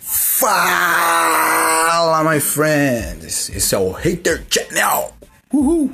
Fala, 0.00 2.24
my 2.24 2.40
friends! 2.40 3.50
Esse 3.50 3.74
é 3.74 3.78
o 3.78 3.92
Hater 3.92 4.44
Channel! 4.50 5.14
Uhul! 5.52 5.92